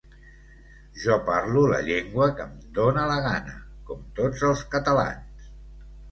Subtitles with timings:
[1.01, 3.53] Jo parlo la llengua que em dóna la gana,
[3.89, 5.45] com tots els catalans.